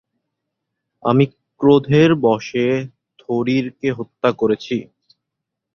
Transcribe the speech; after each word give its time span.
আমি 1.03 1.25
ক্রোধের 1.61 2.11
বশে 2.25 2.67
থরিরকে 3.19 3.89
হত্যা 3.97 4.29
করেছি। 4.31 4.75